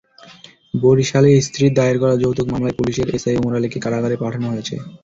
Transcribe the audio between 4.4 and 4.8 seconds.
হয়েছে।